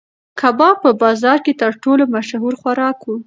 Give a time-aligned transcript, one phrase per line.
[0.39, 3.13] کباب په بازار کې تر ټولو مشهور خوراک و.